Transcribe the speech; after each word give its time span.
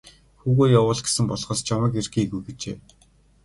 Хүүгээ 0.41 0.69
явуул 0.79 0.99
гэсэн 1.05 1.25
болохоос 1.29 1.61
чамайг 1.67 1.93
ир 1.99 2.07
гээгүй 2.13 2.41
гэжээ. 2.47 2.77